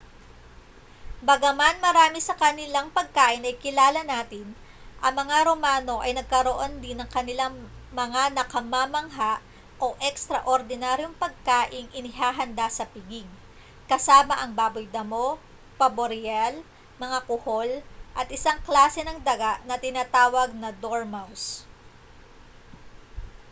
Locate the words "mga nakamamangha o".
8.01-9.87